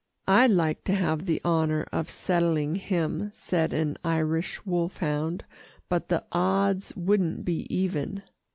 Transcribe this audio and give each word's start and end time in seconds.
"I'd 0.27 0.49
like 0.49 0.83
to 0.85 0.95
have 0.95 1.27
the 1.27 1.39
honour 1.45 1.85
of 1.91 2.09
settling 2.09 2.73
him," 2.73 3.29
said 3.35 3.71
an 3.71 3.97
Irish 4.03 4.65
wolfhound, 4.65 5.45
"but 5.89 6.07
the 6.09 6.25
odds 6.31 6.91
wouldn't 6.95 7.45
be 7.45 7.67
even." 7.71 8.23